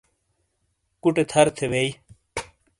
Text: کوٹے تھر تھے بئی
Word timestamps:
کوٹے 1.01 1.23
تھر 1.31 1.45
تھے 1.55 1.65
بئی 1.71 1.89